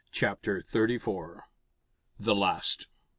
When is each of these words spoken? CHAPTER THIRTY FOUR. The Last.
CHAPTER 0.11 0.63
THIRTY 0.63 0.97
FOUR. 0.97 1.43
The 2.19 2.33
Last. 2.35 2.87